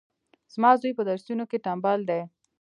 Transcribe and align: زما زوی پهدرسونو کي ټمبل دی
زما 0.53 0.71
زوی 0.81 0.95
پهدرسونو 0.97 1.43
کي 1.51 1.57
ټمبل 1.65 1.99
دی 2.09 2.21